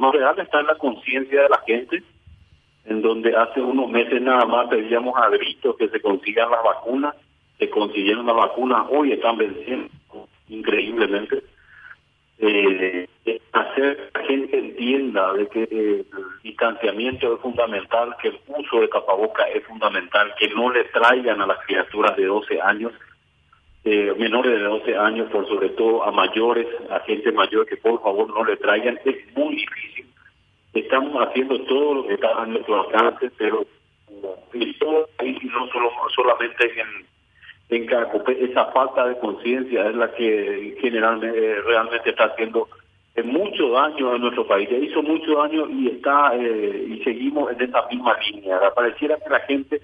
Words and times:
problema 0.00 0.12
real 0.12 0.38
está 0.38 0.60
en 0.60 0.66
la 0.66 0.76
conciencia 0.76 1.42
de 1.42 1.48
la 1.48 1.62
gente, 1.66 2.02
en 2.86 3.02
donde 3.02 3.36
hace 3.36 3.60
unos 3.60 3.88
meses 3.90 4.20
nada 4.22 4.46
más 4.46 4.68
pedíamos 4.68 5.14
a 5.16 5.28
gritos 5.28 5.76
que 5.76 5.88
se 5.88 6.00
consigan 6.00 6.50
las 6.50 6.62
vacunas, 6.64 7.14
se 7.58 7.68
consiguieron 7.68 8.26
las 8.26 8.36
vacunas, 8.36 8.86
hoy 8.90 9.12
están 9.12 9.36
venciendo 9.36 9.90
increíblemente. 10.48 11.42
Eh, 12.42 13.06
hacer 13.52 14.10
que 14.14 14.18
la 14.18 14.26
gente 14.26 14.58
entienda 14.58 15.34
de 15.34 15.46
que 15.48 15.62
el 15.64 16.06
distanciamiento 16.42 17.34
es 17.34 17.40
fundamental, 17.40 18.16
que 18.22 18.28
el 18.28 18.40
uso 18.46 18.80
de 18.80 18.88
tapaboca 18.88 19.42
es 19.50 19.62
fundamental, 19.64 20.32
que 20.38 20.48
no 20.48 20.70
le 20.70 20.84
traigan 20.84 21.42
a 21.42 21.46
las 21.46 21.58
criaturas 21.66 22.16
de 22.16 22.24
12 22.24 22.60
años, 22.62 22.92
menores 23.84 24.52
de 24.52 24.60
12 24.60 24.96
años, 24.96 25.30
por 25.30 25.46
sobre 25.48 25.70
todo 25.70 26.04
a 26.04 26.12
mayores, 26.12 26.66
a 26.90 27.00
gente 27.00 27.30
mayor, 27.32 27.66
que 27.66 27.76
por 27.76 28.02
favor 28.02 28.28
no 28.32 28.44
le 28.44 28.56
traigan, 28.56 28.98
es 29.04 29.36
muy 29.36 29.56
difícil. 29.56 29.89
Estamos 30.74 31.26
haciendo 31.26 31.60
todo 31.62 31.94
lo 31.94 32.06
que 32.06 32.14
está 32.14 32.42
a 32.42 32.46
nuestro 32.46 32.82
alcance, 32.82 33.30
pero 33.36 33.64
no 34.52 35.66
solo, 35.72 35.90
solamente 36.14 36.64
en 36.80 37.10
en 37.70 37.88
esa 38.50 38.64
falta 38.66 39.06
de 39.06 39.18
conciencia 39.18 39.88
es 39.88 39.94
la 39.94 40.12
que 40.12 40.76
generalmente 40.80 41.38
eh, 41.38 41.60
realmente 41.62 42.10
está 42.10 42.24
haciendo 42.24 42.68
eh, 43.14 43.22
mucho 43.22 43.70
daño 43.70 44.12
a 44.12 44.18
nuestro 44.18 44.46
país. 44.46 44.68
Ya 44.68 44.76
hizo 44.76 45.02
mucho 45.02 45.36
daño 45.36 45.68
y 45.70 45.88
está 45.88 46.34
eh, 46.34 46.86
y 46.88 47.02
seguimos 47.04 47.52
en 47.52 47.62
esa 47.62 47.86
misma 47.86 48.16
línea. 48.28 48.58
Pareciera 48.74 49.16
que 49.18 49.30
la 49.30 49.40
gente, 49.40 49.80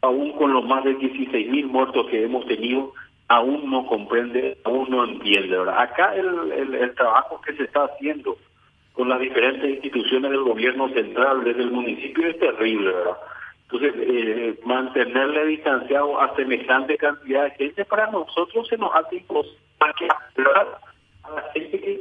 aún 0.00 0.32
con 0.32 0.52
los 0.52 0.64
más 0.64 0.82
de 0.84 0.94
16 0.94 1.48
mil 1.48 1.66
muertos 1.66 2.06
que 2.08 2.24
hemos 2.24 2.44
tenido, 2.46 2.92
aún 3.28 3.70
no 3.70 3.86
comprende, 3.86 4.58
aún 4.64 4.90
no 4.90 5.04
entiende. 5.04 5.58
Acá 5.76 6.16
el, 6.16 6.52
el, 6.52 6.74
el 6.74 6.94
trabajo 6.96 7.40
que 7.42 7.52
se 7.52 7.64
está 7.64 7.84
haciendo 7.84 8.36
con 8.98 9.08
las 9.08 9.20
diferentes 9.20 9.70
instituciones 9.70 10.32
del 10.32 10.42
gobierno 10.42 10.88
central, 10.88 11.44
desde 11.44 11.62
el 11.62 11.70
municipio, 11.70 12.26
es 12.26 12.36
terrible, 12.40 12.90
¿verdad? 12.92 13.16
Entonces, 13.62 13.94
eh, 13.96 14.58
mantenerle 14.64 15.46
distanciado 15.46 16.20
a 16.20 16.34
semejante 16.34 16.96
cantidad 16.96 17.44
de 17.44 17.50
gente 17.52 17.84
para 17.84 18.10
nosotros 18.10 18.66
se 18.66 18.76
nos 18.76 18.92
hace 18.96 19.18
imposible 19.18 19.56
hablar 20.36 20.80
a 21.22 21.30
la 21.30 21.42
gente 21.52 21.80
que 21.80 22.00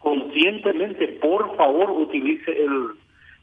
conscientemente, 0.00 1.06
por 1.22 1.56
favor, 1.56 1.92
utilice 1.92 2.50
el, 2.50 2.88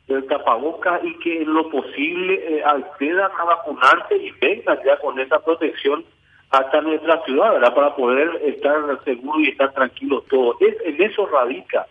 el 0.09 0.27
tapabocas 0.27 1.01
y 1.05 1.17
que 1.19 1.43
en 1.43 1.53
lo 1.53 1.69
posible 1.69 2.33
eh, 2.33 2.61
accedan 2.65 3.31
a 3.39 3.43
vacunarse 3.45 4.17
y 4.17 4.31
vengan 4.31 4.77
ya 4.85 4.97
con 4.97 5.17
esa 5.17 5.39
protección 5.39 6.03
hasta 6.49 6.81
nuestra 6.81 7.23
ciudad, 7.23 7.53
¿verdad? 7.53 7.73
Para 7.73 7.95
poder 7.95 8.41
estar 8.43 9.01
seguros 9.05 9.43
y 9.43 9.51
estar 9.51 9.71
tranquilos 9.71 10.25
todos. 10.27 10.57
Es, 10.59 10.75
en 10.83 11.01
eso 11.01 11.25
radica 11.27 11.87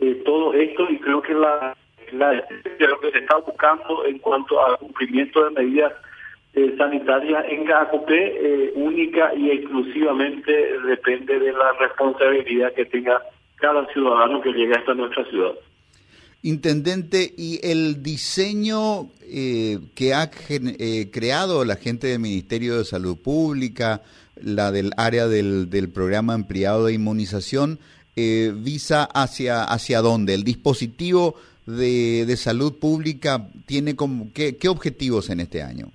eh, 0.00 0.22
todo 0.24 0.54
esto 0.54 0.88
y 0.90 0.98
creo 0.98 1.22
que 1.22 1.34
la 1.34 1.76
la 2.12 2.30
de 2.30 2.86
lo 2.86 3.00
que 3.00 3.10
se 3.10 3.18
está 3.18 3.36
buscando 3.38 4.04
en 4.06 4.18
cuanto 4.18 4.64
al 4.64 4.78
cumplimiento 4.78 5.44
de 5.44 5.50
medidas 5.50 5.92
eh, 6.54 6.74
sanitarias 6.78 7.44
en 7.48 7.64
Cacopé, 7.64 8.34
eh, 8.34 8.72
única 8.76 9.34
y 9.34 9.50
exclusivamente 9.50 10.52
depende 10.86 11.38
de 11.38 11.52
la 11.52 11.72
responsabilidad 11.78 12.72
que 12.74 12.86
tenga 12.86 13.20
cada 13.56 13.86
ciudadano 13.92 14.40
que 14.40 14.52
llegue 14.52 14.74
hasta 14.74 14.94
nuestra 14.94 15.24
ciudad. 15.28 15.52
Intendente, 16.42 17.32
¿y 17.36 17.58
el 17.62 18.02
diseño 18.02 19.08
eh, 19.22 19.80
que 19.94 20.14
ha 20.14 20.30
creado 20.30 21.64
la 21.64 21.76
gente 21.76 22.06
del 22.06 22.20
Ministerio 22.20 22.78
de 22.78 22.84
Salud 22.84 23.18
Pública, 23.20 24.02
la 24.40 24.70
del 24.70 24.92
área 24.96 25.26
del, 25.26 25.68
del 25.70 25.90
programa 25.90 26.34
ampliado 26.34 26.86
de 26.86 26.92
inmunización, 26.92 27.80
visa 28.16 29.04
hacia, 29.04 29.64
hacia 29.64 30.00
dónde? 30.00 30.34
¿El 30.34 30.44
dispositivo 30.44 31.36
de, 31.66 32.24
de 32.26 32.36
salud 32.36 32.78
pública 32.78 33.48
tiene 33.66 33.94
como, 33.94 34.32
¿qué, 34.34 34.56
qué 34.56 34.68
objetivos 34.68 35.30
en 35.30 35.40
este 35.40 35.62
año? 35.62 35.88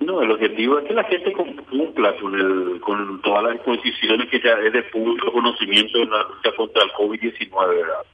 No, 0.00 0.22
el 0.22 0.30
objetivo 0.30 0.78
es 0.78 0.86
que 0.86 0.94
la 0.94 1.04
gente 1.04 1.32
cumpla 1.32 2.16
con, 2.20 2.34
el, 2.34 2.80
con 2.80 3.20
todas 3.22 3.44
las 3.44 3.52
disposiciones 3.54 4.28
que 4.30 4.40
ya 4.40 4.52
es 4.64 4.72
de 4.72 4.82
público 4.84 5.32
conocimiento 5.32 5.98
en 5.98 6.10
la 6.10 6.22
lucha 6.22 6.54
contra 6.56 6.82
el 6.84 6.90
COVID-19, 6.92 7.68
¿verdad? 7.68 8.04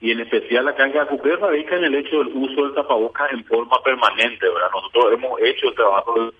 Y 0.00 0.12
en 0.12 0.20
especial 0.20 0.66
acá 0.66 0.86
en 0.86 0.92
Gacupé 0.92 1.36
radica 1.36 1.76
en 1.76 1.84
el 1.84 1.94
hecho 1.94 2.18
del 2.18 2.28
uso 2.34 2.62
del 2.64 2.74
tapabocas 2.74 3.30
en 3.32 3.44
forma 3.44 3.82
permanente, 3.82 4.48
¿verdad? 4.48 4.70
Nosotros 4.72 5.12
hemos 5.12 5.40
hecho 5.42 5.68
el 5.68 5.74
trabajo, 5.74 6.32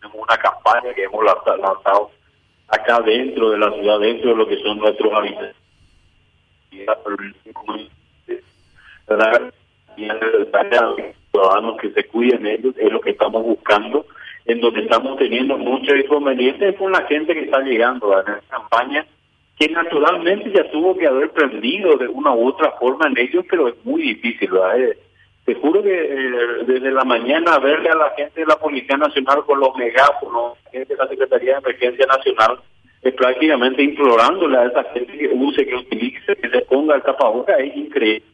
tenemos 0.00 0.22
una 0.22 0.36
campaña 0.36 0.94
que 0.94 1.02
hemos 1.02 1.24
lanzado 1.24 2.10
acá 2.68 3.00
dentro 3.00 3.50
de 3.50 3.58
la 3.58 3.72
ciudad, 3.72 4.00
dentro 4.00 4.30
de 4.30 4.36
lo 4.36 4.48
que 4.48 4.62
son 4.62 4.78
nuestros. 4.78 5.12
Y 9.96 10.08
ciudadanos 11.30 11.76
que 11.80 11.90
se 11.90 12.04
cuiden 12.04 12.46
ellos, 12.46 12.74
es 12.76 12.92
lo 12.92 13.00
que 13.00 13.10
estamos 13.10 13.42
buscando, 13.42 14.06
en 14.44 14.60
donde 14.60 14.82
estamos 14.82 15.16
teniendo 15.18 15.56
muchos 15.58 15.96
inconvenientes 15.96 16.76
con 16.76 16.92
la 16.92 17.02
gente 17.02 17.34
que 17.34 17.44
está 17.44 17.60
llegando 17.60 18.12
a 18.12 18.22
la 18.22 18.40
campaña, 18.48 19.06
que 19.58 19.68
naturalmente 19.68 20.50
ya 20.52 20.70
tuvo 20.70 20.96
que 20.96 21.06
haber 21.06 21.30
prendido 21.30 21.96
de 21.96 22.08
una 22.08 22.34
u 22.34 22.48
otra 22.48 22.72
forma 22.72 23.06
en 23.06 23.18
ellos, 23.18 23.44
pero 23.48 23.68
es 23.68 23.74
muy 23.84 24.02
difícil, 24.02 24.50
¿verdad? 24.50 24.96
Te 25.46 25.54
juro 25.54 25.80
que 25.80 25.94
eh, 25.94 26.64
desde 26.66 26.90
la 26.90 27.04
mañana 27.04 27.60
verle 27.60 27.88
a 27.88 27.94
la 27.94 28.10
gente 28.16 28.40
de 28.40 28.46
la 28.46 28.58
Policía 28.58 28.96
Nacional 28.96 29.44
con 29.46 29.60
los 29.60 29.76
megáfonos, 29.76 30.58
gente 30.72 30.92
de 30.92 30.98
la 30.98 31.08
Secretaría 31.08 31.52
de 31.52 31.58
Emergencia 31.58 32.04
Nacional, 32.04 32.58
es 33.00 33.14
prácticamente 33.14 33.80
implorándole 33.80 34.58
a 34.58 34.66
esa 34.66 34.82
gente 34.92 35.16
que 35.16 35.28
use, 35.28 35.64
que 35.64 35.76
utilice, 35.76 36.34
que 36.34 36.50
se 36.50 36.62
ponga 36.62 36.96
el 36.96 37.02
tapabocas, 37.02 37.60
es 37.60 37.76
increíble, 37.76 38.24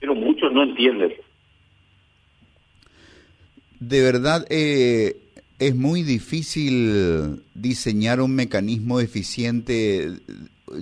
pero 0.00 0.14
muchos 0.16 0.52
no 0.52 0.64
entienden. 0.64 1.12
De 3.78 4.02
verdad, 4.02 4.44
eh, 4.50 5.16
es 5.60 5.76
muy 5.76 6.02
difícil 6.02 7.44
diseñar 7.54 8.20
un 8.20 8.34
mecanismo 8.34 8.98
eficiente. 8.98 10.10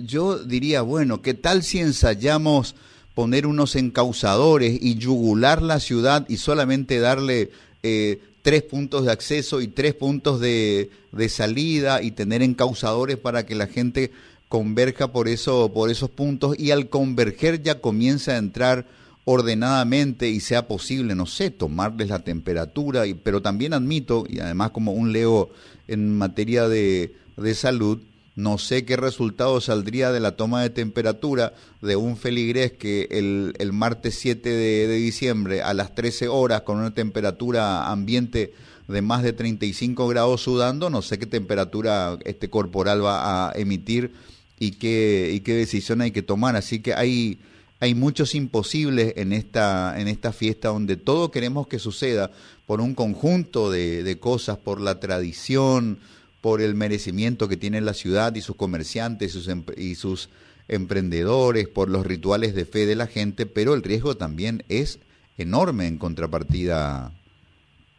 Yo 0.03 0.39
diría, 0.39 0.81
bueno, 0.81 1.21
¿qué 1.21 1.35
tal 1.35 1.61
si 1.61 1.77
ensayamos 1.77 2.75
poner 3.15 3.45
unos 3.45 3.75
encausadores 3.75 4.77
y 4.81 4.95
yugular 4.95 5.61
la 5.61 5.79
ciudad 5.79 6.25
y 6.29 6.37
solamente 6.37 6.99
darle 6.99 7.51
eh, 7.83 8.19
tres 8.41 8.63
puntos 8.63 9.05
de 9.05 9.11
acceso 9.11 9.61
y 9.61 9.67
tres 9.67 9.93
puntos 9.93 10.39
de, 10.39 10.89
de, 11.11 11.29
salida 11.29 12.01
y 12.01 12.11
tener 12.11 12.41
encausadores 12.41 13.17
para 13.17 13.45
que 13.45 13.55
la 13.55 13.67
gente 13.67 14.11
converja 14.49 15.11
por, 15.11 15.27
eso, 15.27 15.71
por 15.73 15.89
esos 15.89 16.09
puntos 16.09 16.57
y 16.59 16.71
al 16.71 16.89
converger 16.89 17.63
ya 17.63 17.81
comienza 17.81 18.33
a 18.33 18.37
entrar 18.37 18.85
ordenadamente 19.25 20.29
y 20.29 20.39
sea 20.41 20.67
posible, 20.67 21.15
no 21.15 21.25
sé, 21.25 21.49
tomarles 21.49 22.09
la 22.09 22.19
temperatura, 22.19 23.07
y, 23.07 23.13
pero 23.13 23.41
también 23.41 23.73
admito, 23.73 24.25
y 24.27 24.39
además 24.39 24.71
como 24.71 24.91
un 24.91 25.13
leo 25.13 25.49
en 25.87 26.17
materia 26.17 26.67
de, 26.67 27.15
de 27.37 27.55
salud, 27.55 27.99
no 28.35 28.57
sé 28.57 28.85
qué 28.85 28.97
resultado 28.97 29.61
saldría 29.61 30.11
de 30.11 30.19
la 30.19 30.35
toma 30.35 30.61
de 30.61 30.69
temperatura 30.69 31.53
de 31.81 31.95
un 31.95 32.17
feligrés 32.17 32.71
que 32.71 33.07
el, 33.11 33.53
el 33.59 33.73
martes 33.73 34.15
7 34.15 34.49
de, 34.49 34.87
de, 34.87 34.95
diciembre 34.95 35.61
a 35.61 35.73
las 35.73 35.93
13 35.95 36.27
horas 36.27 36.61
con 36.61 36.77
una 36.77 36.93
temperatura 36.93 37.91
ambiente 37.91 38.53
de 38.87 39.01
más 39.01 39.23
de 39.23 39.33
35 39.33 40.07
grados 40.07 40.41
sudando, 40.41 40.89
no 40.89 41.01
sé 41.01 41.19
qué 41.19 41.25
temperatura 41.25 42.17
este 42.25 42.49
corporal 42.49 43.03
va 43.03 43.49
a 43.49 43.51
emitir 43.53 44.13
y 44.59 44.71
qué, 44.71 45.31
y 45.33 45.39
qué 45.41 45.53
decisión 45.53 46.01
hay 46.01 46.11
que 46.11 46.21
tomar. 46.21 46.55
Así 46.55 46.81
que 46.81 46.93
hay 46.93 47.39
hay 47.83 47.95
muchos 47.95 48.33
imposibles 48.33 49.11
en 49.17 49.33
esta, 49.33 49.99
en 49.99 50.07
esta 50.07 50.31
fiesta 50.31 50.69
donde 50.69 50.95
todo 50.95 51.31
queremos 51.31 51.67
que 51.67 51.79
suceda 51.79 52.31
por 52.65 52.79
un 52.79 52.95
conjunto 52.95 53.69
de, 53.69 54.17
cosas, 54.21 54.57
por 54.57 54.79
la 54.79 55.01
tradición, 55.01 55.99
por 56.43 56.59
el 56.61 56.75
merecimiento 56.75 57.47
que 57.47 57.55
tiene 57.55 57.79
la 57.79 57.93
ciudad 57.93 58.35
y 58.35 58.41
sus 58.41 58.57
comerciantes 58.57 59.33
y 59.33 59.39
sus, 59.39 59.77
y 59.77 59.95
sus 59.95 60.29
emprendedores, 60.67 61.69
por 61.69 61.89
los 61.89 62.05
rituales 62.05 62.53
de 62.53 62.65
fe 62.65 62.85
de 62.85 62.97
la 62.97 63.07
gente, 63.07 63.45
pero 63.45 63.73
el 63.73 63.81
riesgo 63.81 64.17
también 64.17 64.61
es 64.67 64.99
enorme 65.37 65.87
en 65.87 65.97
contrapartida, 65.97 67.13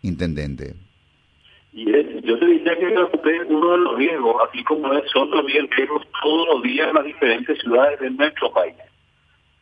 intendente. 0.02 0.74
Y 1.72 1.86
yo 1.86 2.38
te 2.38 2.46
diría 2.46 2.78
que 2.78 2.94
uno 3.48 3.72
de 3.72 3.78
los 3.78 3.96
riesgos, 3.96 4.36
así 4.46 4.62
como 4.64 4.92
es, 4.92 5.10
son 5.10 5.30
también 5.30 5.66
riesgos 5.70 6.02
todos 6.22 6.48
los 6.52 6.62
días 6.64 6.88
en 6.88 6.96
las 6.96 7.04
diferentes 7.06 7.58
ciudades 7.60 7.98
de 7.98 8.10
nuestro 8.10 8.52
país 8.52 8.74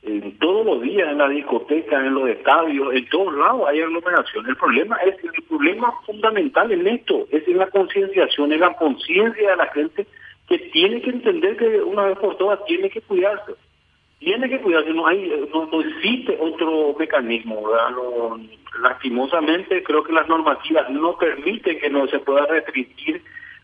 en 0.03 0.37
todos 0.39 0.67
los 0.67 0.83
días 0.83 1.09
en 1.09 1.19
la 1.19 1.29
discoteca, 1.29 2.05
en 2.05 2.15
los 2.15 2.29
estadios, 2.29 2.93
en 2.93 3.09
todos 3.09 3.35
lados 3.35 3.69
hay 3.69 3.81
aglomeración. 3.81 4.49
El 4.49 4.57
problema 4.57 4.97
es 4.97 5.15
el 5.23 5.43
problema 5.45 5.93
fundamental 6.05 6.73
en 6.73 6.87
esto 6.87 7.27
es 7.31 7.47
en 7.47 7.59
la 7.59 7.69
concienciación, 7.69 8.53
en 8.53 8.61
la 8.61 8.75
conciencia 8.75 9.51
de 9.51 9.57
la 9.57 9.67
gente 9.69 10.07
que 10.49 10.59
tiene 10.59 11.01
que 11.03 11.11
entender 11.11 11.57
que 11.57 11.81
una 11.83 12.07
vez 12.07 12.19
por 12.19 12.37
todas 12.37 12.65
tiene 12.65 12.91
que 12.91 13.01
cuidarse. 13.01 13.53
Tiene 14.19 14.49
que 14.49 14.61
cuidarse, 14.61 14.93
no 14.93 15.07
hay 15.07 15.49
no, 15.53 15.81
existe 15.81 16.37
otro 16.41 16.95
mecanismo, 16.99 17.63
lastimosamente 18.81 19.83
creo 19.83 20.05
que 20.05 20.13
las 20.13 20.29
normativas 20.29 20.89
no 20.91 21.17
permiten 21.17 21.79
que 21.79 21.91
no 21.91 22.07
se 22.07 22.21
pueda 22.21 22.47
restringir 22.47 23.23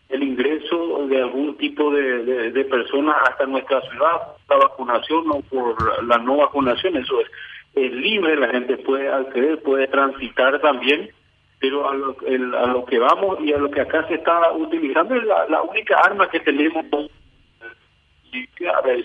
el 0.09 0.23
ingreso 0.23 1.07
de 1.07 1.21
algún 1.21 1.55
tipo 1.57 1.91
de, 1.91 2.51
de, 2.51 2.65
personas 2.65 3.15
hasta 3.29 3.45
nuestra 3.45 3.79
ciudad, 3.81 4.17
la 4.49 4.57
vacunación 4.57 5.23
o 5.29 5.41
por 5.41 6.03
la 6.05 6.17
no 6.17 6.37
vacunación, 6.37 6.97
eso 6.97 7.21
es, 7.21 7.27
es 7.75 7.91
libre, 7.93 8.35
la 8.35 8.49
gente 8.49 8.77
puede 8.77 9.07
acceder, 9.07 9.61
puede 9.61 9.87
transitar 9.87 10.59
también, 10.61 11.11
pero 11.59 11.87
a 11.87 11.93
lo, 11.93 12.15
a 12.57 12.67
lo 12.67 12.85
que 12.85 12.97
vamos 12.97 13.39
y 13.41 13.53
a 13.53 13.59
lo 13.59 13.69
que 13.69 13.81
acá 13.81 14.07
se 14.07 14.15
está 14.15 14.51
utilizando 14.53 15.13
es 15.15 15.23
la, 15.25 15.61
única 15.61 15.99
arma 15.99 16.27
que 16.29 16.39
tenemos 16.39 16.85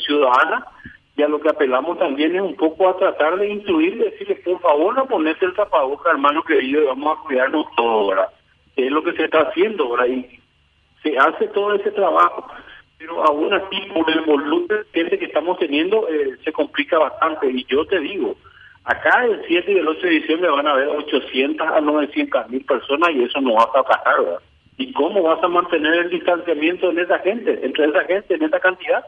ciudadana 0.07 0.67
y 1.17 1.23
a 1.23 1.29
lo 1.29 1.39
que 1.39 1.51
apelamos 1.51 1.99
también 1.99 2.35
es 2.35 2.41
un 2.41 2.57
poco 2.57 2.89
a 2.89 2.97
tratar 2.97 3.37
de 3.39 3.49
incluir, 3.49 3.99
decirle, 3.99 4.37
por 4.37 4.59
favor, 4.61 4.95
no 4.95 5.07
ponete 5.07 5.45
el 5.45 5.55
tapaboca, 5.55 6.11
hermano 6.11 6.43
querido, 6.43 6.87
vamos 6.87 7.19
a 7.19 7.23
cuidarnos 7.23 7.67
todo, 7.77 7.89
ahora 7.89 8.29
Es 8.75 8.91
lo 8.91 9.03
que 9.05 9.13
se 9.13 9.25
está 9.25 9.43
haciendo, 9.43 9.85
ahora 9.85 10.09
Y 10.09 10.41
se 11.05 11.17
hace 11.19 11.47
todo 11.49 11.75
ese 11.75 11.93
trabajo, 11.93 12.49
pero 12.99 13.23
aún 13.23 13.53
así, 13.53 13.77
por 13.93 14.11
el 14.11 14.23
volumen 14.23 14.67
de 14.67 14.85
gente 14.93 15.19
que 15.19 15.27
estamos 15.27 15.59
teniendo, 15.59 16.09
eh, 16.09 16.37
se 16.43 16.53
complica 16.53 16.99
bastante. 16.99 17.51
Y 17.51 17.65
yo 17.67 17.85
te 17.85 18.01
digo, 18.01 18.35
acá 18.85 19.25
el 19.27 19.43
7 19.47 19.73
y 19.73 19.79
el 19.79 19.87
8 19.87 20.01
de 20.01 20.11
diciembre 20.11 20.51
van 20.51 20.67
a 20.67 20.73
haber 20.73 20.89
800 20.89 21.67
a 21.69 21.81
900 21.81 22.49
mil 22.49 22.65
personas 22.65 23.11
y 23.11 23.25
eso 23.25 23.41
no 23.43 23.55
va 23.55 23.65
a 23.65 23.83
pasar. 23.83 24.41
¿Y 24.79 24.93
cómo 24.95 25.23
vas 25.23 25.43
a 25.45 25.49
mantener 25.49 25.95
el 25.95 26.11
distanciamiento 26.11 26.91
en 26.91 26.99
esa 26.99 27.19
gente, 27.21 27.61
entre 27.63 27.85
esa 27.87 28.05
gente, 28.05 28.35
en 28.35 28.43
esa 28.43 28.59
cantidad? 28.59 29.05